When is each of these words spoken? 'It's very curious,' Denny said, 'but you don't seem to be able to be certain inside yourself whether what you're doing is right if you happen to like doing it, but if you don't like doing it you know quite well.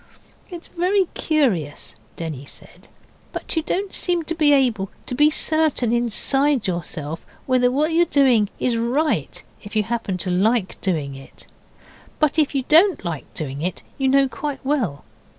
'It's 0.49 0.67
very 0.69 1.05
curious,' 1.13 1.93
Denny 2.15 2.43
said, 2.43 2.87
'but 3.31 3.55
you 3.55 3.61
don't 3.61 3.93
seem 3.93 4.23
to 4.23 4.33
be 4.33 4.51
able 4.51 4.89
to 5.05 5.13
be 5.13 5.29
certain 5.29 5.93
inside 5.93 6.65
yourself 6.65 7.23
whether 7.45 7.69
what 7.69 7.93
you're 7.93 8.05
doing 8.07 8.49
is 8.59 8.77
right 8.77 9.43
if 9.61 9.75
you 9.75 9.83
happen 9.83 10.17
to 10.17 10.31
like 10.31 10.81
doing 10.81 11.13
it, 11.13 11.45
but 12.17 12.39
if 12.39 12.55
you 12.55 12.63
don't 12.67 13.05
like 13.05 13.31
doing 13.35 13.61
it 13.61 13.83
you 13.99 14.07
know 14.07 14.27
quite 14.27 14.65
well. 14.65 15.03